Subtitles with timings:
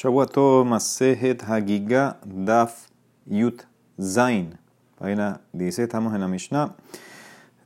[0.00, 2.88] Shavuato Masejet Hagiga Daf
[3.26, 3.66] Yut
[4.00, 4.56] Zain.
[4.98, 6.74] Página dice, estamos en la Mishnah.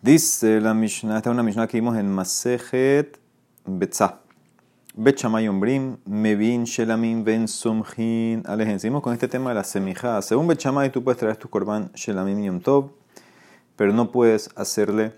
[0.02, 3.20] Dice la Mishnah, esta es una Mishnah que vimos en Masejet
[3.64, 4.18] Betzah.
[4.96, 8.80] Bet Shamay Ombrim, Mevin Shelamim Ben Sumhin Alejen.
[8.80, 10.20] Seguimos con este tema de la semija.
[10.20, 12.90] Según Bet Shamay, tú puedes traer tu korban Shelamim Yom Tov,
[13.76, 15.12] pero no puedes hacerle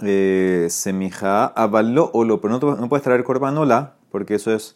[0.00, 4.74] eh, semija avaló olo, pero no, no puedes traer korban ola, porque eso es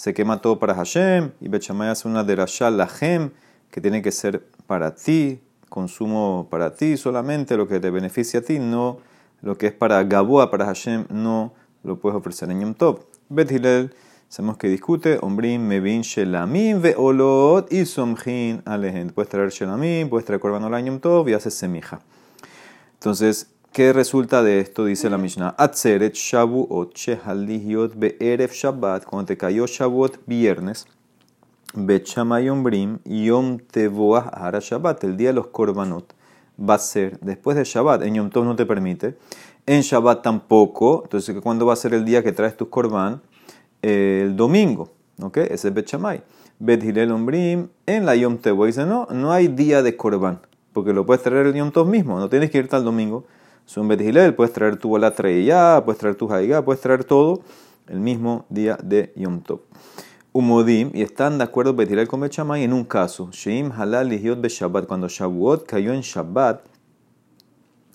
[0.00, 3.32] se quema todo para Hashem, y Bechamay hace una derashá lahem,
[3.70, 8.42] que tiene que ser para ti, consumo para ti solamente, lo que te beneficia a
[8.42, 8.96] ti, no
[9.42, 11.52] lo que es para Gaboa, para Hashem, no
[11.84, 13.00] lo puedes ofrecer en Yom Tov.
[13.28, 13.92] Bet Hillel,
[14.30, 19.10] sabemos que discute, Ombrim, Mevin, Shelamim, Veolot y Somjin, Alehen.
[19.10, 22.00] Puedes traer Shelamim, puedes traer Korban en Yom Tov y haces semija.
[22.94, 24.84] Entonces, ¿Qué resulta de esto?
[24.84, 25.54] Dice la Mishnah.
[25.56, 29.04] Atzeret Shavuot Shehalihiot Be'erev Shabbat.
[29.04, 30.88] Cuando te cayó Shavuot viernes.
[31.74, 35.04] Bechamayom Brim Yom Tevoah Hara Shabbat.
[35.04, 36.12] El día de los Korbanot
[36.58, 38.02] va a ser después de Shabbat.
[38.02, 39.16] En Yom Tov no te permite.
[39.66, 41.02] En Shabbat tampoco.
[41.04, 43.22] Entonces, ¿cuándo va a ser el día que traes tus Korban?
[43.82, 44.90] El domingo.
[45.22, 45.36] ¿Ok?
[45.36, 46.24] Ese es Bechamay.
[46.58, 47.68] Bet Hilel Ombrim.
[47.86, 50.40] En la Yom dice: No, no hay día de Korban.
[50.72, 52.18] Porque lo puedes traer el Yom Tov mismo.
[52.18, 53.26] No tienes que irte al domingo.
[53.70, 57.42] Es un Hilel, puedes traer tu bola ya, puedes traer tu jaiga, puedes traer todo
[57.86, 59.60] el mismo día de Yom Tov.
[60.32, 63.28] Umodim, y están de acuerdo Bet Hilel con Bechamay en un caso.
[63.30, 66.62] Sheim halal lihiot be Shabbat, cuando Shavuot cayó en Shabbat,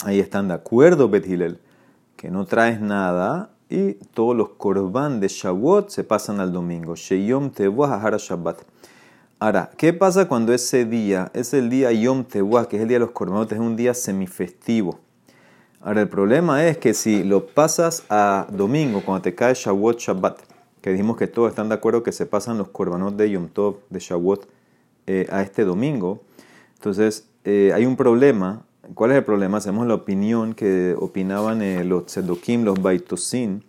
[0.06, 1.60] ahí están de acuerdo Bet Hilel,
[2.16, 6.96] que no traes nada y todos los korban de Shavuot se pasan al domingo.
[6.96, 8.62] Sheyom tevuah ahara Shabbat.
[9.40, 12.96] Ahora, ¿qué pasa cuando ese día, es el día Yom Tevuah, que es el día
[12.96, 15.04] de los korbanot, es un día semifestivo?
[15.86, 20.40] Ahora, el problema es que si lo pasas a domingo, cuando te cae Shavuot Shabbat,
[20.82, 23.82] que dijimos que todos están de acuerdo que se pasan los korbanot de Yom Tov,
[23.92, 24.48] de Shavuot,
[25.06, 26.24] eh, a este domingo,
[26.74, 28.64] entonces eh, hay un problema.
[28.96, 29.60] ¿Cuál es el problema?
[29.60, 33.64] Hacemos la opinión que opinaban eh, los Tzedokim, los Baitosin.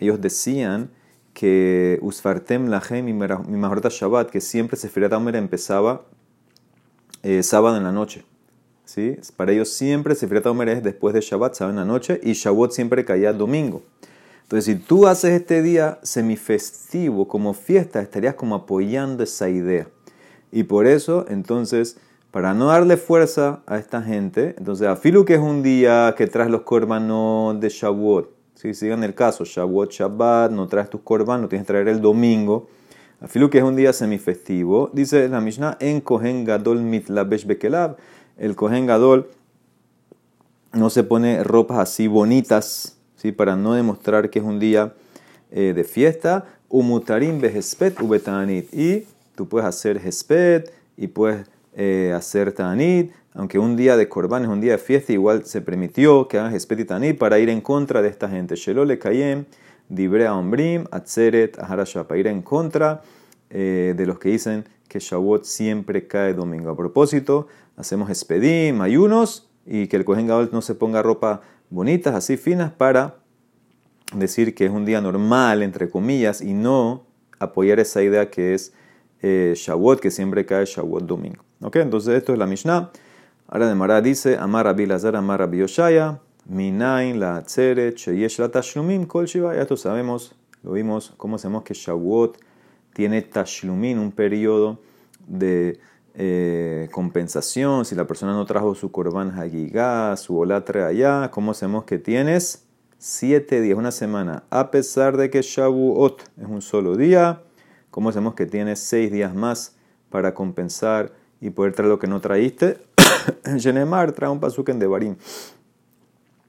[0.00, 0.88] Ellos decían
[1.34, 6.00] que Usfartem Lahem y Mahorata Shabbat, que siempre Sefirat Omer empezaba
[7.42, 8.24] sábado en la noche.
[8.88, 9.18] ¿Sí?
[9.36, 13.04] Para ellos siempre Sefirat Omer es después de Shabbat, saben la noche, y Shavuot siempre
[13.04, 13.82] caía domingo.
[14.42, 19.88] Entonces, si tú haces este día semifestivo como fiesta, estarías como apoyando esa idea.
[20.50, 21.98] Y por eso, entonces,
[22.30, 26.50] para no darle fuerza a esta gente, entonces, afilu que es un día que traes
[26.50, 31.48] los korbanos de Shavuot, si sigan el caso, Shavuot, Shabbat, no traes tus korbanos, no
[31.48, 32.68] tienes que traer el domingo.
[33.20, 37.96] Afilu que es un día semifestivo, dice la Mishnah, en Kohen Gadol Mitlabesh Bekelab
[38.38, 39.28] el Kohen Gadol
[40.72, 43.32] no se pone ropas así bonitas, ¿sí?
[43.32, 44.94] para no demostrar que es un día
[45.50, 46.46] eh, de fiesta.
[46.68, 48.72] Umutarim behespet ubetanit.
[48.72, 53.12] Y tú puedes hacer hespet y puedes eh, hacer tanit.
[53.34, 56.54] Aunque un día de Corban es un día de fiesta, igual se permitió que hagan
[56.54, 58.56] hespet y tanit para ir en contra de esta gente.
[58.56, 59.46] Shelole kayem,
[59.88, 63.02] dibrea ombrim, atzeret, aharasha, para ir en contra
[63.50, 66.70] eh, de los que dicen que Shavuot siempre cae domingo.
[66.70, 67.46] A propósito,
[67.78, 71.40] hacemos espedim, ayunos y que el Kohen Gadol no se ponga ropa
[71.70, 73.16] bonitas, así finas, para
[74.12, 77.04] decir que es un día normal, entre comillas, y no
[77.38, 78.72] apoyar esa idea que es
[79.22, 81.44] eh, Shavuot, que siempre cae Shavuot domingo.
[81.60, 81.76] ¿Ok?
[81.76, 82.90] Entonces esto es la Mishnah.
[83.46, 88.48] Ahora de Mará dice, Amar Rabbi Lazar, Amar Rabbi Yoshaya, Minain, la Atzeret, Sheyesh la
[88.48, 89.54] Tashlumim, Kol Shiva.
[89.54, 92.38] Ya esto sabemos, lo vimos, cómo sabemos que Shavuot
[92.92, 94.80] tiene Tashlumin, un periodo
[95.26, 95.78] de
[96.20, 101.84] eh, compensación, si la persona no trajo su korban hagigá, su olatre allá, ¿cómo hacemos
[101.84, 102.66] que tienes?
[102.98, 107.42] Siete días, una semana, a pesar de que Shavuot es un solo día,
[107.92, 109.76] ¿cómo hacemos que tienes seis días más
[110.10, 112.78] para compensar y poder traer lo que no traíste?
[113.56, 115.14] Genemar trae un pasuk en Devarim.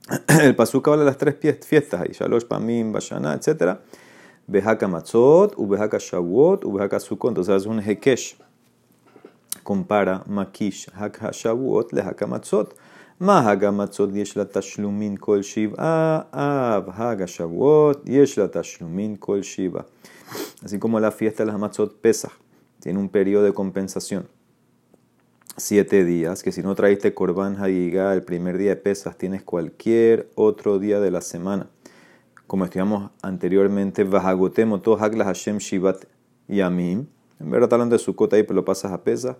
[0.42, 3.78] El pasuk habla de las tres fiestas ahí, Shalosh, Pamim, Bashana, etc.
[4.48, 7.30] Behaka Matzot, Ubehaka Shavuot, Ubehaka Sukkot.
[7.30, 8.49] Entonces es un Hekesh
[9.70, 12.74] compara Makish Hakashavuot le Hakamatzot.
[13.20, 19.86] Mahagamatzot yesh la tashlumin kol shiva, av hagashavuot yesh la tashlumin kol shiva.
[20.64, 22.32] Así como la fiesta de las Hamatzot pesa,
[22.80, 24.28] tiene un periodo de compensación.
[25.58, 30.32] Siete días, que si no traíste Corban Hagiga el primer día de pesas, tienes cualquier
[30.34, 31.70] otro día de la semana.
[32.48, 36.06] Como estudiamos anteriormente, Vahagotemo, todo Hashem Shivat
[36.48, 37.06] Yamim.
[37.40, 39.36] En verdad, hablando de Sukkot ahí, pero lo pasas a pesas.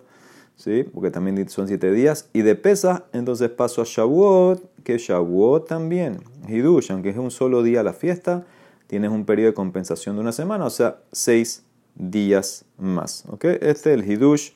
[0.56, 0.84] ¿Sí?
[0.84, 2.28] porque también son siete días.
[2.32, 7.62] Y de pesa, entonces paso a Shavuot, que Shavuot también, Hidush, aunque es un solo
[7.62, 8.46] día la fiesta,
[8.86, 11.64] tienes un periodo de compensación de una semana, o sea, seis
[11.94, 13.24] días más.
[13.28, 13.44] ¿ok?
[13.44, 14.50] Este es el Hidush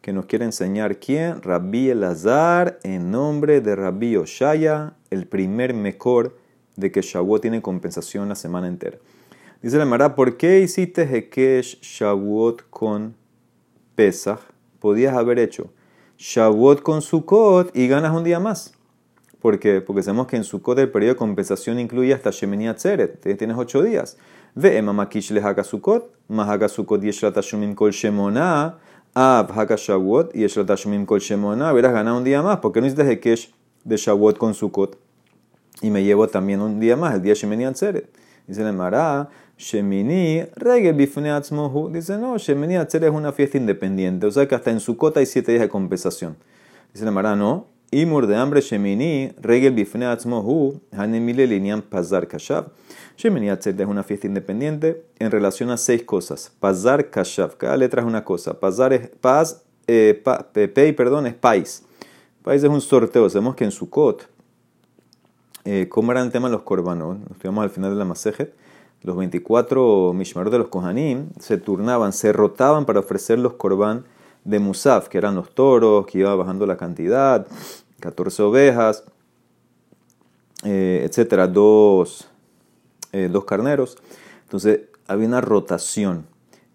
[0.00, 6.38] que nos quiere enseñar quién, Rabbi Elazar, en nombre de Rabbi Oshaya, el primer mejor
[6.76, 8.98] de que Shavuot tiene compensación la semana entera.
[9.62, 13.14] Dice la Mara, ¿por qué hiciste Hekesh Shavuot con
[13.94, 14.40] Pesach?
[14.80, 15.70] Podías haber hecho
[16.18, 18.72] Shavuot con Sukkot y ganas un día más.
[19.40, 19.80] ¿Por qué?
[19.80, 23.20] Porque sabemos que en Sukkot el periodo de compensación incluye hasta Shemini Atzeret.
[23.38, 24.18] Tienes ocho días.
[24.54, 28.78] Ve Emamakish le haga Sukkot, más haga Sukkot y Tashumim kol Shemona,
[29.14, 31.72] Ab haga Shavuot y Tashumim kol Shemona.
[31.72, 32.58] Hubieras ganado un día más.
[32.58, 33.52] ¿Por qué no hiciste Hekesh
[33.84, 34.98] de Shavuot con Sukkot?
[35.82, 38.10] Y me llevo también un día más, el día Shemini Atzeret.
[38.46, 39.28] Dice la Mara,
[39.60, 41.90] Shemini, regel bifneatzmohu.
[41.92, 44.26] Dice, no, Shemini Atzeret es una fiesta independiente.
[44.26, 46.36] O sea que hasta en Sukkot hay siete días de compensación.
[46.94, 47.66] Dice la Mara, no.
[47.90, 52.68] Imur de hambre Shemini, regel bifneatzmohu, hanemile linian pazar kashav.
[53.18, 56.50] Shemini Atzeret es una fiesta independiente en relación a seis cosas.
[56.58, 58.58] Pazar kashav, cada letra es una cosa.
[58.58, 61.82] Pazar es paz, eh, pa, pei, perdón, es país.
[62.42, 63.28] País es un sorteo.
[63.28, 64.26] Sabemos que en Sukkot
[65.66, 67.30] eh, cómo era el tema de los korbanot.
[67.30, 68.54] Estuvimos al final de la Masejet.
[69.02, 74.04] Los 24 mishmarot de los Kohanim se turnaban, se rotaban para ofrecer los korban
[74.44, 77.46] de Musaf, que eran los toros, que iba bajando la cantidad,
[78.00, 79.04] 14 ovejas,
[80.64, 82.28] eh, etcétera, dos,
[83.12, 83.96] eh, dos carneros.
[84.42, 86.26] Entonces había una rotación.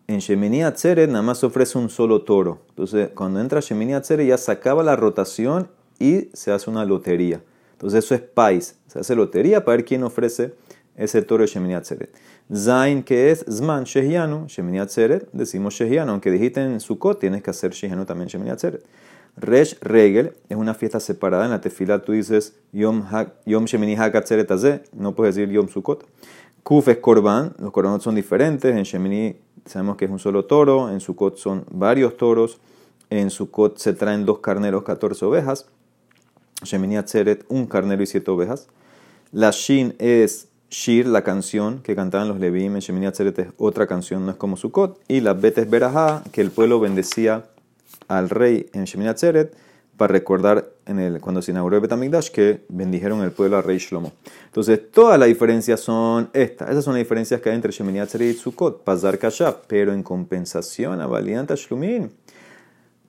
[0.08, 2.60] En Shemini Atzeret nada más ofrece un solo toro.
[2.70, 5.68] Entonces cuando entra Shemini Atzeret ya se acaba la rotación
[6.00, 7.42] y se hace una lotería.
[7.74, 8.78] Entonces eso es pais.
[8.88, 10.54] Se hace lotería para ver quién ofrece
[10.96, 12.16] ese toro de Shemini Atzeret.
[12.54, 16.12] Zain, que es Zman, Shehianu, Shemini Atzeret, decimos Shehianu.
[16.12, 18.84] Aunque dijiste en Sukkot, tienes que hacer Shehianu también Shemini Atzeret.
[19.38, 21.46] Resh Regel es una fiesta separada.
[21.46, 23.04] En la tefila tú dices Yom,
[23.46, 24.50] Shemini Hak Atzeret
[24.94, 26.06] no puedes decir Yom Sukkot.
[26.64, 28.76] Kuf es Korban, los Korbanot son diferentes.
[28.76, 32.60] En Shemini sabemos que es un solo toro, en Sukkot son varios toros.
[33.10, 35.68] En Sukkot se traen dos carneros, 14 ovejas.
[36.64, 38.68] Shemini Atzeret, un carnero y siete ovejas.
[39.32, 43.88] La Shin es Shir, la canción que cantaban los Levim en Shemini Atzeret es otra
[43.88, 45.00] canción, no es como Sukkot.
[45.08, 47.46] Y la Bet es Berajá, que el pueblo bendecía
[48.08, 49.56] al rey en Shemini Atzeret
[49.98, 53.78] para recordar en el, cuando se inauguró el Betamigdash que bendijeron el pueblo al rey
[53.78, 54.12] Shlomo.
[54.46, 56.70] Entonces, todas las diferencias son estas.
[56.70, 58.84] Esas son las diferencias que hay entre Shemini Atzeret y Sukkot.
[58.84, 62.12] Pazar Kashab, pero en compensación a Valiant Tashlumin.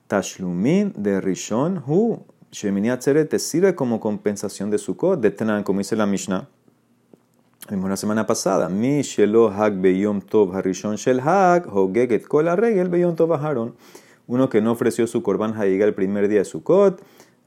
[0.07, 2.23] Tashlumin de Rishon Hu.
[2.51, 6.47] Shemini Atzeret sirve como compensación de Sukkot, de Tenan, como dice la Mishnah.
[7.69, 8.69] Vimos la semana pasada.
[8.69, 13.75] Mi shelo hag beyom tov harishon shel hag, hogeget kol regel beyom tov aharon.
[14.25, 17.01] Uno que no ofreció su korban haiga el primer día de Sukkot,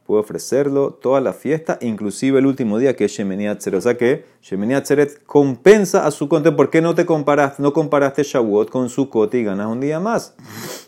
[0.04, 3.78] puede ofrecerlo toda la fiesta, inclusive el último día que es Shemini Atzeret.
[3.78, 6.54] O sea que Shemini Atzeret compensa a Sukkot.
[6.54, 10.34] ¿Por qué no te comparaste, no comparaste Shavuot con Sukkot y ganas un día más?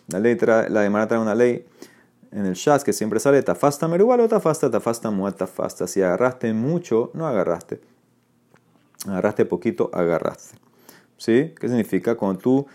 [0.09, 1.65] La ley trae, la demanda trae una ley
[2.33, 5.87] en el Shas que siempre sale tafasta merugal o tafasta, tafasta muat, tafasta.
[5.87, 7.92] Si agarraste mucho, no agarraste.
[9.07, 10.57] Agarraste poquito, agarraste.
[11.17, 11.55] ¿Sí?
[11.59, 12.17] ¿Qué significa?
[12.17, 12.67] Cuando tú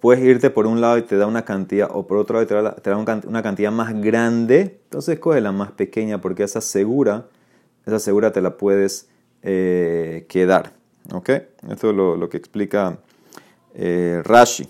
[0.00, 2.90] puedes irte por un lado y te da una cantidad, o por otro lado te
[2.90, 7.26] da, una cantidad más grande, entonces coge la más pequeña porque esa segura,
[7.86, 9.08] esa segura te la puedes
[9.42, 10.72] eh, quedar.
[11.12, 11.28] ¿Ok?
[11.70, 12.98] Esto es lo, que explica
[13.74, 14.68] eh, Rashi.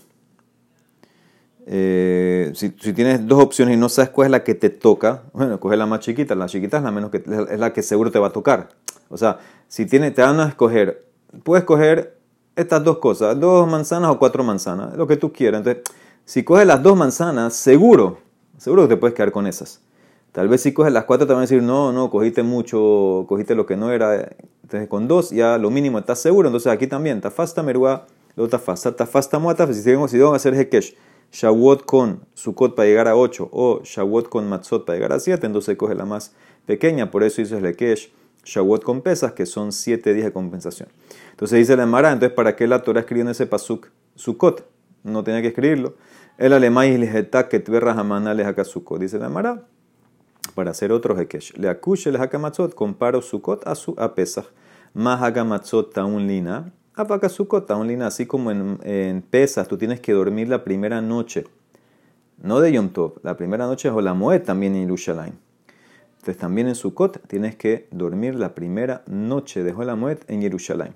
[1.67, 5.61] Eh, si, tienes dos opciones y no sabes cuál es la que te toca, bueno,
[5.61, 6.35] coge la más chiquita.
[6.35, 8.71] La chiquita es la menos que es la que seguro te va a tocar.
[9.09, 9.39] O sea,
[9.75, 11.05] si tiene, te van a escoger,
[11.43, 12.17] puedes escoger
[12.55, 15.67] estas dos cosas, dos manzanas o cuatro manzanas, lo que tú quieras.
[15.67, 15.83] Entonces,
[16.25, 18.19] si coges las dos manzanas, seguro,
[18.57, 19.81] seguro que te puedes quedar con esas.
[20.31, 23.57] Tal vez si coges las cuatro te van a decir, no, no, cogiste mucho, cogiste
[23.57, 24.31] lo que no era.
[24.63, 26.47] Entonces, con dos ya lo mínimo estás seguro.
[26.47, 30.95] Entonces, aquí también, tafasta merua, lo tafasta, tafasta muata, si tengo si a hacer hekesh
[31.33, 35.45] Shawot con Sukkot para llegar a 8 o Shawot con Matzot para llegar a 7,
[35.45, 36.33] entonces coge la más
[36.65, 38.13] pequeña, por eso hizo el Lekesh
[38.45, 40.89] Shawot con pesas, que son 7 días de compensación.
[41.31, 44.67] Entonces dice la Mara, entonces ¿para qué la Torah escribió en ese pasuk Sukkot?
[45.03, 45.95] No tenía que escribirlo.
[46.39, 47.07] El alemán y
[47.49, 49.67] que tverra jamana le Sukkot, dice la Mara,
[50.55, 51.57] para hacer otro Hekesh.
[51.57, 54.47] Le akush el Matzot, comparo Sukkot a, su, a Pesach.
[54.93, 60.13] Más Matzot taun lina Apakasukota, un lina, así como en, en, pesas, tú tienes que
[60.13, 61.45] dormir la primera noche.
[62.41, 65.35] No de Yom Tov, la primera noche es Olamoed también en Yerushalayim.
[66.25, 70.95] Entonces también en Sukkot tienes que dormir la primera noche de Olamoed en Yerushalayim.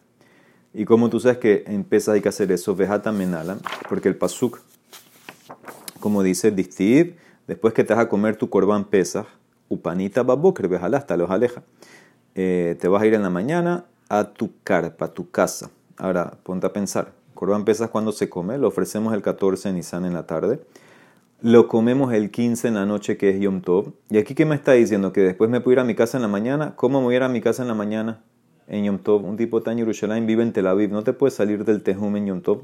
[0.73, 3.58] Y como tú sabes que en pesas hay que hacer eso, vejata menala,
[3.90, 4.62] porque el pasuk,
[6.00, 7.16] como dice Distiv,
[7.47, 9.26] después que te vas a comer tu corbán pesas,
[9.68, 11.62] upanita babokr, vejala hasta los aleja.
[12.35, 15.68] Eh, te vas a ir en la mañana a tu carpa, a tu casa
[15.99, 20.06] Ahora, ponte a pensar, Corban Pesaj cuando se come, lo ofrecemos el 14 en Nisan
[20.06, 20.58] en la tarde.
[21.40, 23.92] Lo comemos el 15 en la noche, que es Yom Tov.
[24.11, 25.12] Y aquí, ¿qué me está diciendo?
[25.12, 26.75] Que después me puedo ir a mi casa en la mañana.
[26.75, 28.25] ¿Cómo me voy a ir a mi casa en la mañana?
[28.66, 29.25] En Yom Tov.
[29.25, 30.90] Un tipo tan Yerushalayim vive en Tel Aviv.
[30.90, 32.62] No te puedes salir del Tejum en Yom Tov.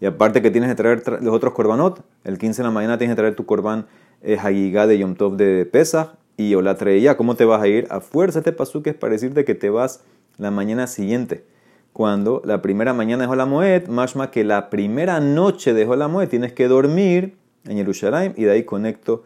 [0.00, 2.06] Y aparte que tienes que traer los otros korbanot.
[2.24, 3.84] El 15 en la mañana tienes que traer tu korban
[4.22, 7.18] eh, de Yom Tov de Pesach y o la traía.
[7.18, 7.86] ¿Cómo te vas a ir?
[7.90, 10.02] A fuerza este pasuk es para decirte que te vas
[10.38, 11.44] la mañana siguiente.
[11.92, 16.66] Cuando la primera mañana de Moed, más que la primera noche de Moed tienes que
[16.66, 19.24] dormir en Jerusalén y de ahí conecto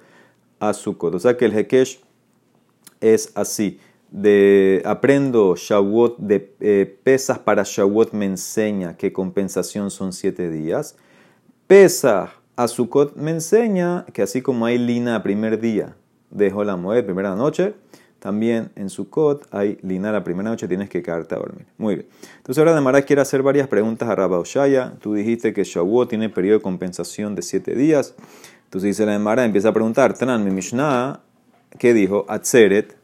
[0.59, 1.15] a Sukkot.
[1.15, 2.01] O sea que el Hekesh
[3.01, 3.81] es así.
[4.11, 10.97] De, aprendo Shavuot de eh, pesas para Shavuot me enseña que compensación son siete días.
[11.69, 15.97] Pesa a Sukkot me enseña que así como hay lina primer día
[16.31, 17.75] de Moed, primera noche,
[18.21, 21.67] también en Sukkot hay lina la primera noche, tienes que quedarte a dormir.
[21.79, 22.07] Muy bien.
[22.37, 24.93] Entonces ahora Demara quiere hacer varias preguntas a Rabba Oshaya.
[25.01, 28.15] Tú dijiste que Shavuot tiene periodo de compensación de siete días.
[28.65, 31.21] Entonces dice la Demara, empieza a preguntar, Tran, mi Mishnah,
[31.79, 32.27] ¿qué dijo?
[32.29, 32.95] Atzeret,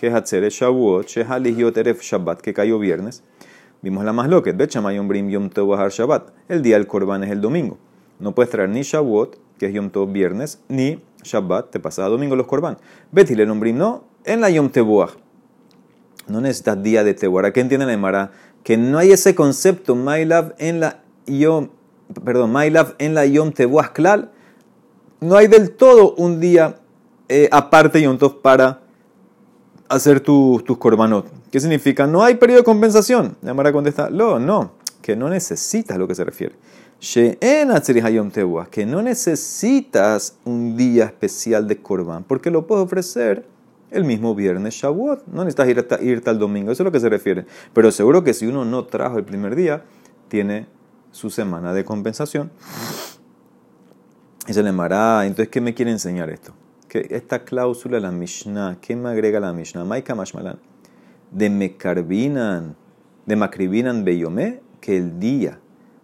[0.00, 0.50] ¿qué es Atzeret?
[0.50, 3.22] Shavuot, Shehalihiot Eref Shabbat, que cayó viernes.
[3.82, 6.30] Vimos la más loca, Bet Shamayom Brim Yom Tov Shabbat.
[6.48, 7.76] El día del Korban es el domingo.
[8.20, 12.36] No puedes traer ni Shavuot, que es Yom Tov viernes, ni Shabbat, te pasa domingo
[12.36, 12.78] los Korban.
[13.10, 15.10] Bet Brim no, en la Yom Tebuah.
[16.28, 17.52] No necesitas día de Tebuah.
[17.52, 18.32] ¿Qué entiende la Emara?
[18.62, 21.68] Que no hay ese concepto, my love, en la Yom,
[22.24, 24.30] perdón, my love, en la Yom Tebuah Klal.
[25.20, 26.76] No hay del todo un día
[27.28, 28.82] eh, aparte Yom Tov para
[29.88, 31.26] hacer tus korbanot.
[31.50, 32.06] ¿Qué significa?
[32.06, 33.36] No hay periodo de compensación.
[33.42, 36.54] La Emara contesta, no, no, que no necesitas lo que se refiere.
[38.70, 43.44] Que no necesitas un día especial de korban, porque lo puedes ofrecer
[43.90, 45.26] el mismo viernes Shavuot.
[45.26, 47.44] No necesitas ir hasta, irte al domingo, eso es lo que se refiere.
[47.72, 49.82] Pero seguro que si uno no trajo el primer día,
[50.28, 50.68] tiene
[51.10, 52.52] su semana de compensación.
[54.46, 55.26] Y se le mará.
[55.26, 56.54] Entonces, ¿qué me quiere enseñar esto?
[56.86, 59.84] Que esta cláusula, la Mishnah, ¿qué me agrega la Mishnah?
[59.84, 60.60] Maika Mashmalan.
[61.32, 62.76] De Mekarbinan,
[63.26, 65.58] de Makribinan Beyomé, que el día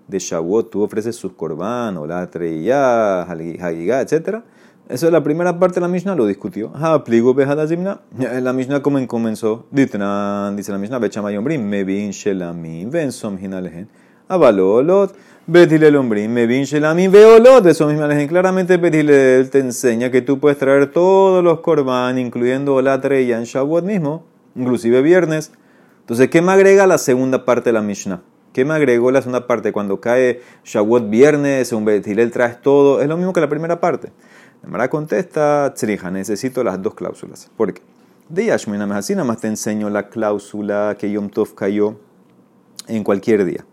[0.08, 4.42] de Shavuot tú ofreces sus korban, o la treya, hagigá, etcétera
[4.88, 6.72] eso es la primera parte de la Mishnah, lo discutió.
[6.74, 7.36] Ha pligo
[7.68, 8.00] zimna.
[8.40, 13.86] La Mishnah como comenzó, dice la Mishnah, bechama yombrim, me bin shelamim, ven som hinalehen.
[14.28, 15.14] Avalolot,
[15.46, 18.28] betilel ombrim, me bin shelamim, veolot, de som hinalehen.
[18.28, 23.44] Claramente Betilel te enseña que tú puedes traer todos los korban, incluyendo la treya en
[23.44, 24.24] Shavuot mismo,
[24.56, 25.52] inclusive viernes.
[26.00, 28.22] Entonces, ¿qué me agrega la segunda parte de la Mishnah?
[28.52, 29.72] ¿Qué me agregó la segunda parte?
[29.72, 34.10] Cuando cae Shavuot viernes, un Betilel traes todo, es lo mismo que la primera parte.
[34.66, 37.50] Mara contesta, Tzrija, necesito las dos cláusulas.
[37.56, 37.82] ¿Por qué?
[38.28, 41.96] De Yashmina así nada más te enseño la cláusula que Yom Tov cayó
[42.86, 43.64] en cualquier día.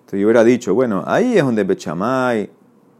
[0.00, 2.50] Entonces yo hubiera dicho, bueno, ahí es donde Bechamay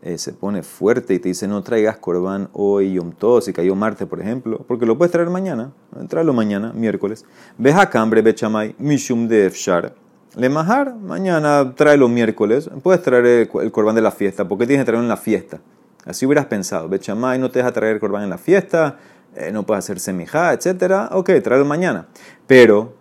[0.02, 3.74] eh, se pone fuerte y te dice no traigas corbán hoy Yom Tov, si cayó
[3.74, 5.72] martes, por ejemplo, porque lo puedes traer mañana,
[6.08, 7.24] tráelo mañana, miércoles.
[7.56, 9.94] Ves a Cambre Bechamay, Mishum de Efshar.
[10.38, 12.70] Le Mahar, mañana tráelo miércoles.
[12.84, 15.58] Puedes traer el, el corbán de la fiesta, porque tienes que traerlo en la fiesta.
[16.04, 16.88] Así hubieras pensado.
[16.88, 18.98] Bechamay no te deja traer corbán en la fiesta,
[19.34, 21.08] eh, no puedes hacer semijá, etc.
[21.10, 22.06] Ok, tráelo mañana.
[22.46, 22.94] Pero,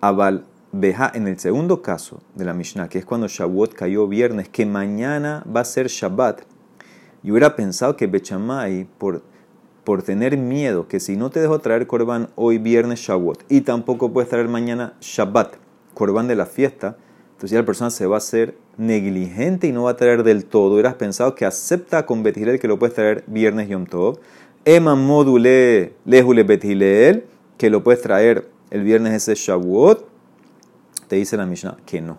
[0.00, 4.48] Abal Beja, en el segundo caso de la Mishnah, que es cuando Shavuot cayó viernes,
[4.48, 6.42] que mañana va a ser Shabbat,
[7.24, 9.24] y hubiera pensado que Bechamay, por,
[9.82, 14.12] por tener miedo, que si no te dejo traer corbán hoy viernes Shavuot, y tampoco
[14.12, 15.63] puedes traer mañana Shabbat,
[15.94, 16.96] corbán de la fiesta,
[17.32, 20.44] entonces ya la persona se va a hacer negligente y no va a traer del
[20.44, 20.74] todo.
[20.74, 24.18] Hubieras pensado que acepta con Betilel que lo puedes traer viernes Yom Tov.
[24.64, 27.24] Ema module lejule Betilel,
[27.58, 30.06] que lo puedes traer el viernes ese Shavuot.
[31.08, 32.18] Te dice la Mishnah que no.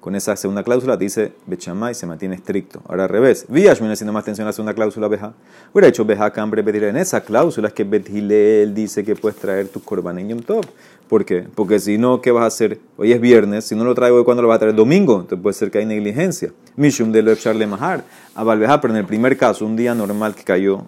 [0.00, 2.80] Con esa segunda cláusula dice Bechamay se mantiene estricto.
[2.86, 3.46] Ahora al revés.
[3.48, 5.34] Viashmin haciendo más atención a la segunda cláusula Beja.
[5.72, 6.90] Hubiera hecho Beja Cambre Betilel.
[6.90, 10.64] En esa cláusula es que Betilel dice que puedes traer tu Korban en Yom Tov.
[11.08, 11.46] ¿Por qué?
[11.54, 12.80] Porque si no, ¿qué vas a hacer?
[12.98, 14.74] Hoy es viernes, si no lo traigo, ¿cuándo lo vas a traer?
[14.74, 15.14] Domingo.
[15.14, 16.52] Entonces puede ser que hay negligencia.
[16.76, 18.04] Mishum de Charle Mahar.
[18.34, 20.84] A Valveja, pero en el primer caso, un día normal que cayó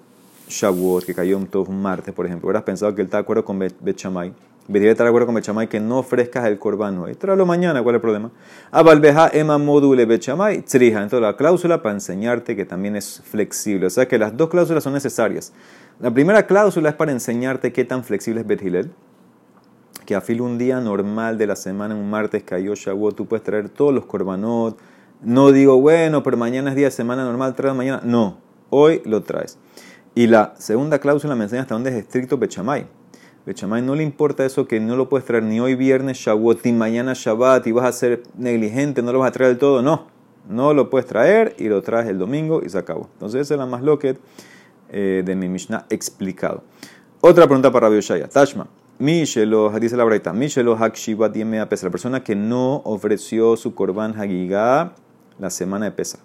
[0.47, 3.59] Shavuot, que cayó un martes, por ejemplo, hubieras pensado que él está de acuerdo con
[3.59, 4.33] Bechamay.
[4.69, 7.15] Debería estar de acuerdo con Bechamay que no ofrezcas el corbán hoy.
[7.15, 8.31] Tráelo mañana, ¿cuál es el problema?
[8.71, 11.03] A Valveja, Ema Module Bechamay, Trija.
[11.03, 13.87] Entonces la cláusula para enseñarte que también es flexible.
[13.87, 15.55] O sea que las dos cláusulas son necesarias.
[15.99, 18.91] La primera cláusula es para enseñarte qué tan flexible es Bethilel
[20.11, 23.45] que a filo un día normal de la semana, un martes cayó Shavuot, tú puedes
[23.45, 24.77] traer todos los korbanot.
[25.23, 28.03] No digo, bueno, pero mañana es día de semana normal, trae mañana.
[28.05, 28.39] No,
[28.71, 29.57] hoy lo traes.
[30.17, 32.89] Y la segunda cláusula me enseña hasta dónde es estricto Bechamay.
[33.47, 36.73] Bechamay no le importa eso que no lo puedes traer ni hoy viernes Shavuot ni
[36.73, 39.81] mañana Shabbat y vas a ser negligente, no lo vas a traer del todo.
[39.81, 40.09] No.
[40.49, 43.09] No lo puedes traer y lo traes el domingo y se acabó.
[43.13, 44.19] Entonces esa es la más loquet
[44.89, 46.65] eh, de mi Mishnah explicado.
[47.21, 48.01] Otra pregunta para Rabbi.
[48.29, 48.67] Tashma.
[49.01, 51.87] Mishelo, dice la braita, Mishelo Hakshiva tiene pesa.
[51.87, 54.93] La persona que no ofreció su korban hagigá
[55.39, 56.19] la semana de pesa.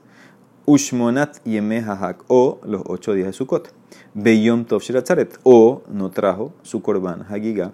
[0.66, 3.72] Ushmonat yeme hak o los ocho días de Sukkot.
[4.14, 7.72] Beyom tov shiratzaret o no trajo su korban hagigá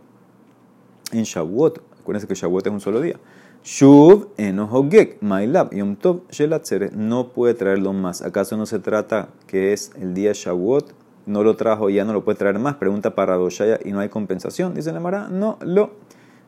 [1.12, 1.82] en Shavuot.
[2.00, 3.16] Acuérdense que Shavuot es un solo día.
[3.64, 6.94] Shuv enohogek, mailab, yom tov shelatzeret.
[6.94, 8.22] No puede traerlo más.
[8.22, 11.01] ¿Acaso no se trata que es el día Shavuot?
[11.26, 12.76] No lo trajo y ya no lo puede traer más.
[12.76, 14.74] Pregunta para Doshaya y no hay compensación.
[14.74, 15.92] Dice la Mara, no lo.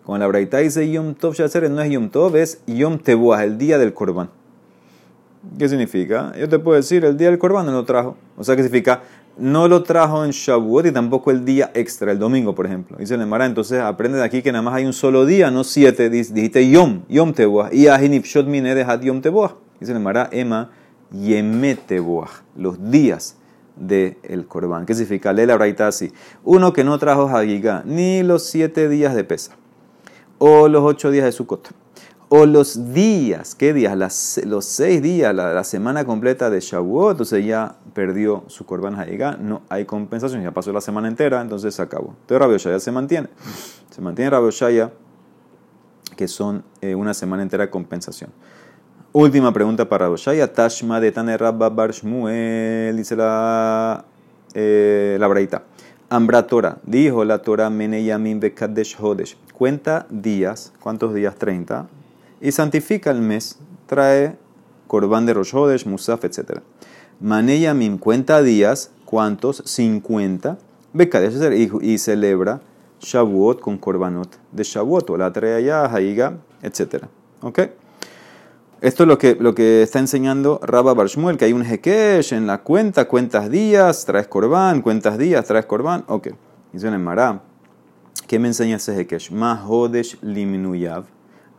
[0.04, 3.58] Con la Braita dice Yom Tov Shatzeret, no es Yom Tov, es Yom Tebuah, el
[3.58, 4.30] día del Corban.
[5.58, 6.34] ¿Qué significa?
[6.38, 8.18] Yo te puedo decir, el día del Corban no lo trajo.
[8.38, 9.02] O sea, ¿qué significa?
[9.38, 12.98] No lo trajo en Shavuot y tampoco el día extra, el domingo, por ejemplo.
[12.98, 15.64] Dice la Mara, entonces aprende de aquí que nada más hay un solo día, no
[15.64, 16.10] siete.
[16.10, 17.74] Dijiste Yom, Yom Tebuah.
[17.74, 19.56] Y Ahinif Shot Mine Yom Tebuah.
[19.80, 20.70] Dice la Emma,
[21.12, 22.30] Yeme Tebuah.
[22.58, 23.38] Los días
[23.76, 24.86] del el corbán.
[24.86, 25.34] ¿Qué significa?
[25.34, 26.12] Lee la braita así.
[26.44, 29.56] Uno que no trajo Hagigá ni los siete días de pesa,
[30.38, 31.70] o los ocho días de Sukkot,
[32.30, 33.96] o los días, ¿qué días?
[34.46, 39.62] los seis días, la, semana completa de Shavuot, entonces ya perdió su corbán Hagigá, no
[39.70, 42.16] hay compensación, ya pasó la semana entera, entonces se acabó.
[42.22, 43.30] Entonces Rabbi Oshaya se mantiene.
[43.92, 44.92] Se mantiene Rabbi Oshaya,
[46.16, 48.32] que son eh, una semana entera de compensación.
[49.16, 50.52] Última pregunta para Roshaya.
[50.52, 54.06] Tashma de Tane Rabba Bar Dice la,
[54.56, 55.62] eh, la braita.
[56.10, 56.80] Ambra Torah.
[56.82, 59.38] Dijo la Torah Mene Yamin Bekadesh Hodesh.
[59.54, 60.74] Cuenta días.
[60.80, 61.36] ¿Cuántos días?
[61.36, 61.88] 30.
[62.42, 63.60] Y santifica el mes.
[63.86, 64.36] Trae
[64.88, 66.62] Korban de Rosh Hodesh, Musaf, etc.
[67.20, 68.90] Mane Yamin cuenta días.
[69.06, 69.62] ¿Cuántos?
[69.64, 70.58] 50.
[70.92, 71.36] Bekadesh
[71.84, 72.62] y, celebra
[73.00, 75.12] Shavuot con Korbanot de Shavuot.
[75.12, 77.06] O la trae allá, Haiga, etc.
[77.42, 77.60] ¿Ok?
[78.84, 82.48] Esto es lo que, lo que está enseñando Rabba Barshmuel, que hay un Hekesh en
[82.48, 86.04] la cuenta, cuentas días, traes corbán, cuentas días, traes corbán.
[86.10, 86.32] Ok,
[86.74, 87.44] dice en Mará,
[88.28, 89.32] ¿qué me enseña ese Hekesh?
[89.32, 91.06] Mahodesh limnuyav,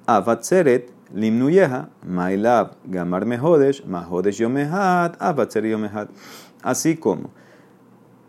[0.05, 6.11] avatzeret limnuyeha, mailab, gamar mehodesh, mahodesh yomehat, avatzeret yomehat.
[6.61, 7.31] Así como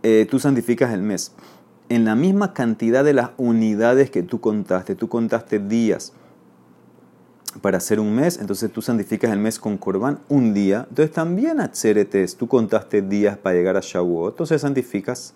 [0.04, 1.36] eh, tú santificas el mes,
[1.90, 6.14] en la misma cantidad de las unidades que tú contaste, tú contaste días,
[7.62, 10.86] para hacer un mes, entonces tú santificas el mes con Corban un día.
[10.90, 15.34] Entonces también a Tzeretes, tú contaste días para llegar a Shavuot, entonces santificas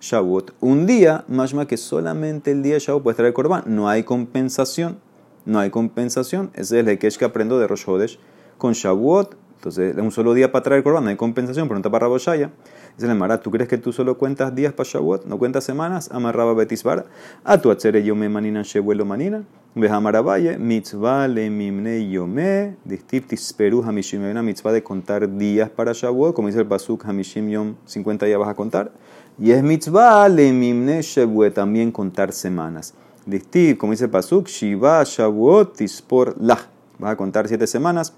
[0.00, 3.64] Shavuot un día, más que solamente el día de Shavuot puedes traer Corban.
[3.66, 4.98] No hay compensación,
[5.46, 6.50] no hay compensación.
[6.54, 8.18] Ese es el es que aprendo de Rosh Hodesh
[8.58, 9.36] con Shavuot.
[9.56, 12.50] Entonces, un solo día para traer Corban, no hay compensación, pregunta para Raboshaya.
[12.96, 15.24] Dice el Mara, ¿tú crees que tú solo cuentas días para Shavuot?
[15.26, 16.08] ¿No cuentas semanas?
[16.12, 17.06] Amarraba Betisbara.
[17.42, 19.42] A tu achere yo me manina shevuelo manina.
[19.74, 22.76] Valle, mitzvah le mimne yome.
[22.84, 24.22] Distiftis peru hamishim.
[24.22, 26.36] Hay una mitzvah de contar días para Shavuot.
[26.36, 28.92] Como dice el Pasuk, hamishim yom, 50 días vas a contar.
[29.40, 32.94] Y es mitzvah le mimne shevuot, también contar semanas.
[33.26, 36.60] Distif, como dice el Pasuk, shiva Shavuot tispor lah.
[37.00, 38.14] Vas a contar siete semanas.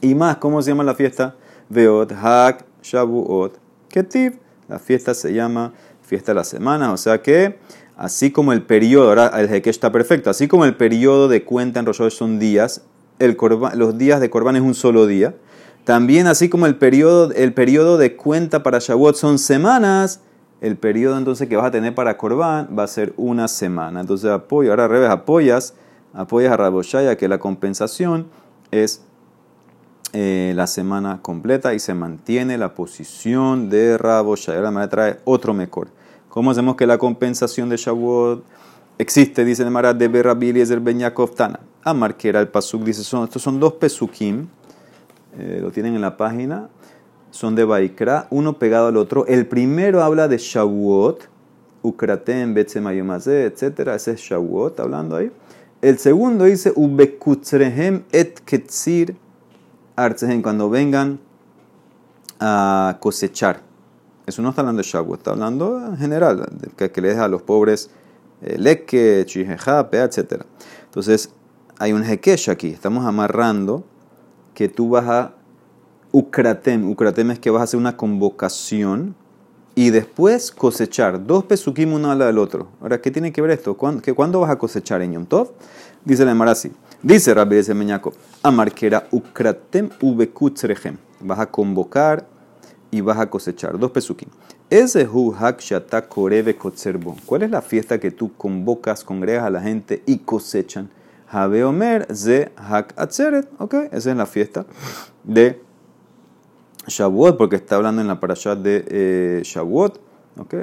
[0.00, 1.34] Y más, ¿cómo se llama la fiesta?
[1.68, 4.38] Veot hak Shavuot Ketiv.
[4.68, 5.72] La fiesta se llama
[6.02, 7.58] fiesta de la semana, o sea que
[7.96, 11.80] así como el periodo, ahora el Hekesh está perfecto, así como el periodo de cuenta
[11.80, 12.82] en Rosh son días,
[13.18, 13.36] el
[13.74, 15.34] los días de Corban es un solo día,
[15.84, 20.20] también así como el periodo, el periodo de cuenta para Shavuot son semanas,
[20.60, 24.00] el periodo entonces que vas a tener para Corban va a ser una semana.
[24.00, 25.74] Entonces apoyo, ahora al revés, apoyas,
[26.12, 28.26] apoyas a Raboshaya que la compensación
[28.70, 29.02] es
[30.12, 35.54] eh, la semana completa y se mantiene la posición de Rabo Ahora me trae otro
[35.54, 35.88] mejor.
[36.28, 38.42] ¿Cómo hacemos que la compensación de Shavuot
[38.98, 39.44] existe?
[39.44, 41.60] Dice el Marat de Berrabil y el Tana.
[42.22, 44.48] Era el Pasuk, dice, son, estos son dos Pesukim,
[45.38, 46.68] eh, lo tienen en la página,
[47.30, 49.26] son de Baikra, uno pegado al otro.
[49.26, 51.28] El primero habla de Shavuot,
[51.82, 53.90] Ukratem, Betzemayomazé, etc.
[53.94, 55.30] Ese es Shavuot, hablando ahí.
[55.80, 59.16] El segundo dice, Ubekutzrehem et Ketzir
[60.42, 61.20] cuando vengan
[62.38, 63.62] a cosechar.
[64.26, 67.28] Eso no está hablando de Shavuot, está hablando en general, que, que le deja a
[67.28, 67.90] los pobres
[68.42, 70.44] eh, leque, chijeja, etc.
[70.84, 71.30] Entonces,
[71.78, 73.84] hay un hekesh aquí, estamos amarrando
[74.54, 75.34] que tú vas a
[76.12, 76.88] ukratem.
[76.90, 79.14] Ukratem es que vas a hacer una convocación
[79.74, 81.26] y después cosechar.
[81.26, 82.68] Dos pesukim uno al lado del otro.
[82.80, 83.76] Ahora, ¿qué tiene que ver esto?
[83.76, 85.26] ¿Cuándo, que, ¿cuándo vas a cosechar en Yom?
[86.04, 86.72] Dice la Marasi.
[87.02, 90.98] Dice Rabbi de Meñaco, Amarquera ukratem ubekutzrehem.
[91.20, 92.26] Vas a convocar
[92.90, 93.78] y vas a cosechar.
[93.78, 94.28] Dos pesukim.
[94.68, 97.16] Ese hu hakshata koreve kotzerbo.
[97.24, 100.90] ¿Cuál es la fiesta que tú convocas, congregas a la gente y cosechan?
[101.26, 103.48] Habe Omer ze Hak Atzeret.
[103.58, 104.66] Ok, esa es la fiesta
[105.24, 105.58] de
[106.86, 109.98] Shavuot, porque está hablando en la parashat de eh, Shavuot.
[110.36, 110.54] Ok,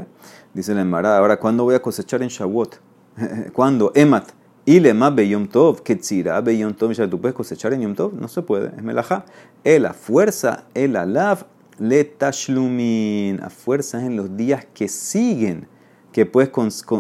[0.53, 1.17] dice la Emara.
[1.17, 2.79] Ahora, ¿cuándo voy a cosechar en Shavuot?
[3.53, 3.91] ¿Cuándo?
[3.95, 4.36] Emat.
[4.67, 8.13] Y le más Yom Tov, que tzira Yom Tov, ¿tú puedes cosechar en Yom Tov?
[8.13, 9.23] No se puede, es melajá.
[9.63, 11.43] El a fuerza, el alaf,
[11.79, 15.69] le tashlumin, a fuerza en los días que siguen
[16.11, 16.51] que puedes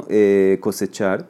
[0.07, 1.27] eh, cosechar.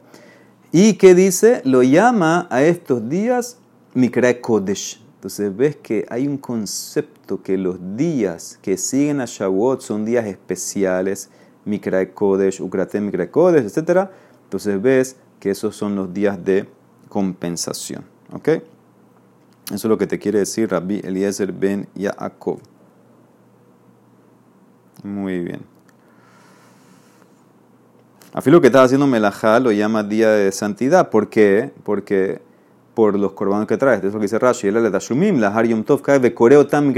[0.71, 3.57] Y que dice, lo llama a estos días
[3.95, 5.01] Mikra Kodesh.
[5.15, 10.27] Entonces ves que hay un concepto que los días que siguen a Shavuot son días
[10.27, 11.31] especiales,
[11.65, 14.09] Mikra Kodesh, Ukrate Mikra Kodesh, etc.
[14.43, 16.67] Entonces ves que esos son los días de
[17.09, 18.03] compensación.
[18.31, 18.47] ¿Ok?
[18.47, 18.63] Eso
[19.75, 22.59] es lo que te quiere decir Rabbi Eliezer ben Yaakov.
[25.03, 25.61] Muy bien.
[28.33, 31.09] Afilo que estaba haciendo melajá lo llama día de santidad.
[31.09, 31.71] ¿Por qué?
[31.83, 32.41] Porque
[32.93, 33.99] por los corbanos que traes.
[33.99, 34.67] Eso es lo que dice Rashi.
[34.67, 34.91] El
[35.39, 36.93] la yom tov, de koreo tam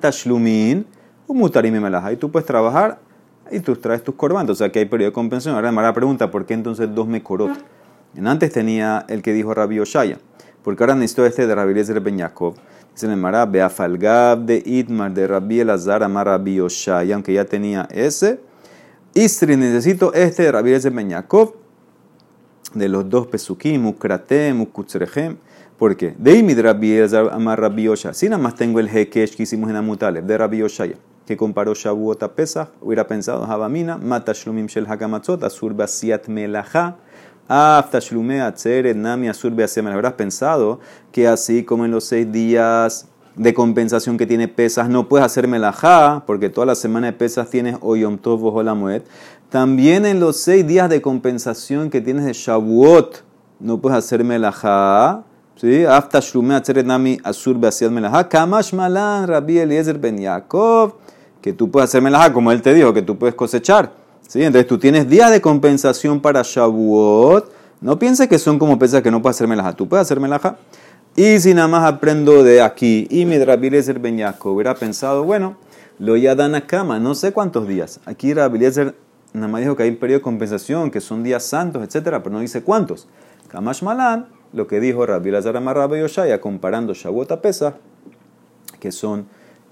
[0.00, 0.86] tashlumin.
[1.30, 3.00] Y tú puedes trabajar
[3.50, 4.50] y tú traes tus corbanos.
[4.50, 5.54] O sea que hay periodo de compensación.
[5.54, 7.52] Ahora la pregunta, ¿por qué entonces dos mekorot?
[8.24, 10.18] Antes tenía el que dijo Rabbi Oshaya.
[10.62, 12.54] Porque ahora necesito este de Rabbi Eliezer Ben Yaakov.
[12.92, 17.14] Dice en el Mará, Beafalgab de Itmar de Rabbi Elazar Amar Rabbi Oshaya.
[17.14, 18.40] Aunque ya tenía ese
[19.14, 20.92] Istri, necesito este de Rabbi Eliezer
[22.74, 25.36] de los dos pesukim, Ukratem, Ukutzrechem.
[25.78, 26.14] ¿Por qué?
[26.18, 28.12] De Imid Rabbi Eliezer Amar Rabbi Osha.
[28.12, 30.96] Si nada más tengo el Hekesh que hicimos en Amutaleb, de Rabbi Oshaya,
[31.28, 36.96] que comparó Shavuot a Pesach, hubiera pensado, Habamina, Mata Shlumim Shel Hakamatzot, Asur Basiat Melacha,
[37.46, 40.80] Afta Shlume Atzeret, Nami Asur Basiat Habrás pensado
[41.12, 45.46] que así como en los seis días de compensación que tiene pesas, no puedes hacer
[45.48, 49.06] melajá, porque toda la semana de pesas tienes o Yom Tov o la Muet.
[49.50, 53.22] También en los seis días de compensación que tienes de Shavuot,
[53.60, 55.24] no puedes hacer melajá.
[55.56, 55.84] ¿Sí?
[55.84, 58.28] Afta Shume Nami Asur Beasiad Melajá.
[58.28, 60.94] Kamash Malan Rabbi Eliezer Ben Yaakov.
[61.48, 63.90] Que tú puedes hacer melajá, como él te dijo, que tú puedes cosechar.
[64.28, 64.42] ¿Sí?
[64.42, 67.50] Entonces tú tienes días de compensación para Shavuot.
[67.80, 69.72] No pienses que son como pesas que no puedes hacer melajá.
[69.72, 70.58] Tú puedes hacer melajá.
[71.16, 75.56] Y si nada más aprendo de aquí y mi Eliezer Ben hubiera pensado, bueno,
[75.98, 77.98] lo ya dan a cama, no sé cuántos días.
[78.04, 78.94] Aquí Eliezer
[79.32, 82.34] nada más dijo que hay un periodo de compensación, que son días santos, etcétera, pero
[82.34, 83.08] no dice cuántos.
[83.48, 87.76] Kamash Malan, lo que dijo Rabbi Elazar Amarrabe Yoshaya, comparando Shavuot a Pesach,
[88.80, 89.26] que son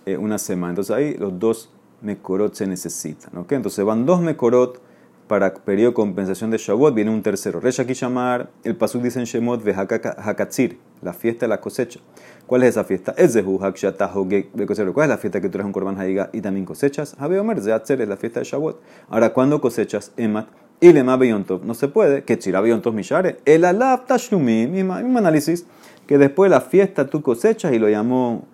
[0.07, 0.71] eh, una semana.
[0.71, 1.69] Entonces ahí los dos
[2.01, 3.37] Mekorot se necesitan.
[3.37, 3.53] ¿ok?
[3.53, 4.81] Entonces van dos Mekorot
[5.27, 7.59] para periodo de compensación de Shavuot, viene un tercero.
[7.59, 11.99] Resh llamar, el pasuk dice en Shemot de Hakatzir, la fiesta de la cosecha.
[12.47, 13.13] ¿Cuál es esa fiesta?
[13.17, 17.17] Es de ¿Cuál es la fiesta que tú traes un korban haiga y también cosechas?
[17.21, 18.81] Omer, Zeatzer es la fiesta de Shavuot.
[19.09, 20.13] Ahora, ¿cuándo cosechas?
[20.17, 20.47] Emat.
[20.79, 21.65] Y lema beyontov.
[21.65, 22.23] No se puede.
[22.23, 23.39] Que chira beyontov mishare.
[23.45, 24.71] El alaf tashlumim.
[24.71, 25.67] Mismo análisis.
[26.07, 28.47] Que después de la fiesta tú cosechas y lo llamó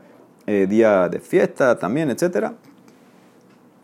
[0.46, 2.52] eh, día de fiesta también, etc.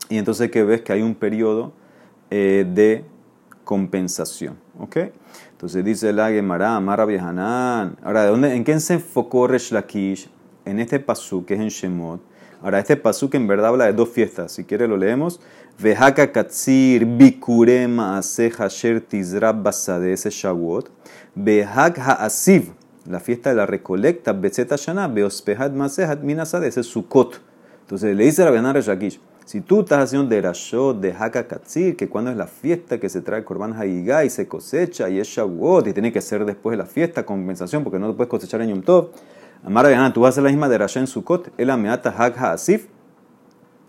[0.08, 1.72] Y entonces que ves que hay un periodo
[2.30, 3.04] eh, de
[3.64, 4.56] compensación.
[4.78, 4.96] ¿Ok?
[5.52, 7.96] Entonces dice la Gemara, Amara Hanan.
[8.02, 10.30] Ahora, ¿de dónde, ¿en qué se enfocó Resh Lakish?
[10.64, 12.20] En este pasú que es en Shemot.
[12.62, 14.52] Ahora, este pasú que en verdad habla de dos fiestas.
[14.52, 15.40] Si quiere lo leemos.
[15.78, 20.90] Vehaka Katsir Bikure Maase Hasher Tizrab Basade, ese Shavuot.
[21.34, 22.72] Behak Haasiv,
[23.08, 27.40] la fiesta de la recolecta, Betzeta Shana, Beospehat Masehat Minasade, ese Sukkot.
[27.80, 29.20] Entonces le dice a Rabbi Resh Lakish.
[29.46, 33.44] Si tú estás haciendo derashot de Hakakatzir, que cuando es la fiesta que se trae
[33.44, 36.84] Korban Hagigah y se cosecha y es Shavuot y tiene que ser después de la
[36.84, 39.12] fiesta, compensación, porque no lo puedes cosechar en Yom Tov.
[39.64, 42.88] Amara tú vas a hacer la misma derashot en Sukkot, el ameata Hak Haasif,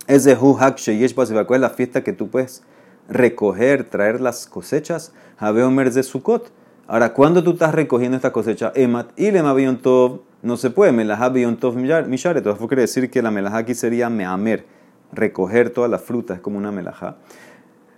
[0.08, 2.64] es de Hu Hak Sheyesh ¿cuál es la fiesta que tú puedes
[3.10, 5.12] recoger, traer las cosechas?
[5.42, 6.52] Omer de Sukkot.
[6.92, 11.32] Ahora, cuando tú estás recogiendo esta cosecha, Emat y Lema Tov, no se puede, Melahá
[11.60, 12.42] Tov Mishare.
[12.42, 14.66] Quiere decir que la Melahá aquí sería Meamer
[15.12, 17.18] recoger todas las frutas, es como una melajá.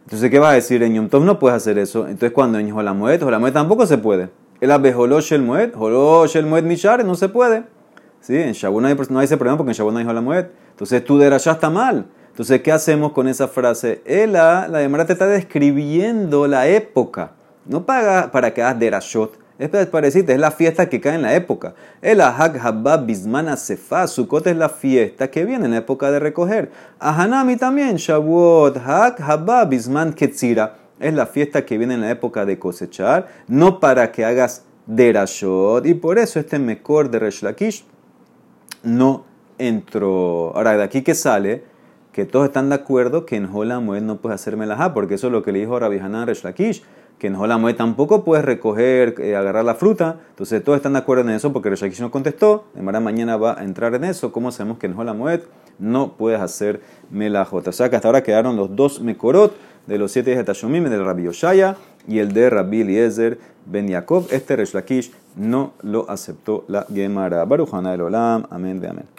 [0.03, 0.83] Entonces, ¿qué vas a decir?
[0.83, 2.01] En Yom Tov no puedes hacer eso.
[2.01, 4.29] Entonces, cuando en Jolamoed, Jolamoed tampoco se puede.
[4.59, 7.63] El abejolosh el Moed, Jolosh el Moed Mishare, no se puede.
[8.19, 8.35] ¿Sí?
[8.35, 10.47] En Shavuot no hay, ese problema porque en Shavuot no hay Jolamoed.
[10.71, 12.07] Entonces, tu derashá está mal.
[12.27, 14.01] Entonces, ¿qué hacemos con esa frase?
[14.03, 17.35] Ela, la demora te está describiendo la época.
[17.65, 19.41] No para, para que hagas derashot.
[19.61, 21.75] Es parecido, es la fiesta que cae en la época.
[22.01, 26.19] El Ahak Habab Bismana Sefa, Sukkot es la fiesta que viene en la época de
[26.19, 26.71] recoger.
[26.97, 32.43] Ahanami también, Shavuot, Hak Habab Bisman Ketzira, es la fiesta que viene en la época
[32.43, 35.85] de cosechar, no para que hagas derashot.
[35.85, 37.85] Y por eso este mejor de Resh Lakish
[38.81, 39.25] no
[39.59, 40.53] entró.
[40.55, 41.63] Ahora, de aquí que sale,
[42.11, 45.33] que todos están de acuerdo que en Holamued no puedes hacer melajá, porque eso es
[45.33, 46.83] lo que le dijo Rabbi Hanan Resh Lakish
[47.21, 50.21] que en Jolamoed tampoco puedes recoger, eh, agarrar la fruta.
[50.31, 52.65] Entonces todos están de acuerdo en eso porque Reshakish no contestó.
[52.73, 54.31] Demara mañana va a entrar en eso.
[54.31, 55.41] ¿Cómo sabemos que en Jolamoed
[55.77, 56.81] no puedes hacer
[57.11, 57.67] melajot?
[57.67, 59.53] O sea que hasta ahora quedaron los dos mekorot
[59.85, 61.75] de los siete de Tashumim, del Rabbi Yoshaya
[62.07, 64.25] y el de Rabbi Eliezer Ben Yaakov.
[64.31, 67.45] Este Resh no lo aceptó la Gemara.
[67.45, 68.47] Baruch el Olam.
[68.49, 69.11] Amén de amén.